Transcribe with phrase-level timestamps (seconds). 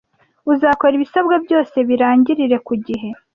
[0.53, 3.09] uzakora ibisabwa byose birangirire kugihe